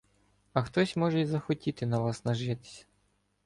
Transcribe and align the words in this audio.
А 0.53 0.61
хтось 0.63 0.95
може 0.95 1.21
й 1.21 1.25
захотіти 1.25 1.85
на 1.85 1.99
вас 1.99 2.25
нажитися 2.25 2.85